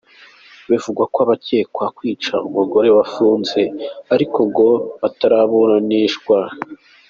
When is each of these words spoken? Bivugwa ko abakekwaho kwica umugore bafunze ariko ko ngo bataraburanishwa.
Bivugwa 0.69 1.03
ko 1.11 1.17
abakekwaho 1.25 1.91
kwica 1.97 2.33
umugore 2.47 2.87
bafunze 2.97 3.61
ariko 4.13 4.37
ko 4.39 4.43
ngo 4.49 4.67
bataraburanishwa. 5.01 6.37